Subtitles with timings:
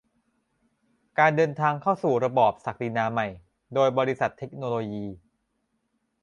[1.19, 3.27] การเดินทางเข้าสู่ระบอบศักดินาใหม่
[3.73, 5.05] โดยบริษัทเทคโนโลยี